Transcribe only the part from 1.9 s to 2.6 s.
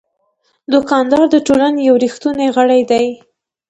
ریښتینی